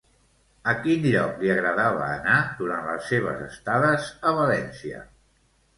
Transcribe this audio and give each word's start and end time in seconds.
A 0.71 0.73
quin 0.85 1.03
lloc 1.07 1.35
li 1.43 1.51
agradava 1.57 2.09
anar 2.15 2.39
durant 2.63 2.89
les 2.91 3.13
seves 3.13 3.47
estades 3.53 4.13
a 4.33 4.37
València? 4.43 5.09